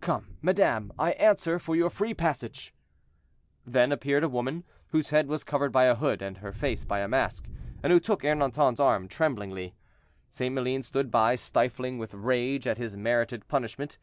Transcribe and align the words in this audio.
Come, 0.00 0.36
madame, 0.42 0.92
I 0.96 1.10
answer 1.14 1.58
for 1.58 1.74
your 1.74 1.90
free 1.90 2.14
passage." 2.14 2.72
Then 3.66 3.90
appeared 3.90 4.22
a 4.22 4.28
woman, 4.28 4.62
whose 4.90 5.10
head 5.10 5.26
was 5.26 5.42
covered 5.42 5.72
by 5.72 5.86
a 5.86 5.96
hood, 5.96 6.22
and 6.22 6.36
her 6.38 6.52
face 6.52 6.84
by 6.84 7.00
a 7.00 7.08
mask, 7.08 7.48
and 7.82 7.92
who 7.92 7.98
took 7.98 8.22
Ernanton's 8.22 8.78
arm, 8.78 9.08
tremblingly. 9.08 9.74
St. 10.30 10.54
Maline 10.54 10.84
stood 10.84 11.10
by, 11.10 11.34
stifling 11.34 11.98
with 11.98 12.14
rage 12.14 12.64
at 12.64 12.78
his 12.78 12.96
merited 12.96 13.48
punishment. 13.48 13.98